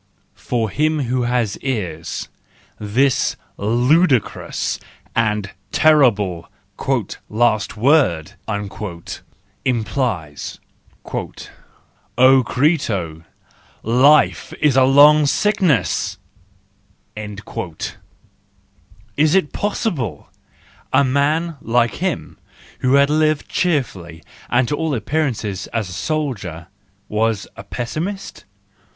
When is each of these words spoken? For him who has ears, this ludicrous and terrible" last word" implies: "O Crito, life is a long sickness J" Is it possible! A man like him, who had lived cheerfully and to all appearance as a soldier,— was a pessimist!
For 0.41 0.71
him 0.71 1.01
who 1.01 1.21
has 1.29 1.59
ears, 1.59 2.27
this 2.79 3.35
ludicrous 3.57 4.79
and 5.15 5.51
terrible" 5.71 6.49
last 7.29 7.77
word" 7.77 8.31
implies: 9.65 10.59
"O 12.17 12.43
Crito, 12.43 13.23
life 13.83 14.53
is 14.59 14.75
a 14.75 14.83
long 14.83 15.27
sickness 15.27 16.17
J" 17.15 17.35
Is 19.17 19.35
it 19.35 19.53
possible! 19.53 20.29
A 20.91 21.03
man 21.03 21.57
like 21.61 21.95
him, 21.97 22.39
who 22.79 22.95
had 22.95 23.11
lived 23.11 23.47
cheerfully 23.47 24.23
and 24.49 24.67
to 24.67 24.75
all 24.75 24.95
appearance 24.95 25.45
as 25.45 25.69
a 25.71 25.83
soldier,— 25.83 26.69
was 27.07 27.47
a 27.55 27.63
pessimist! 27.63 28.45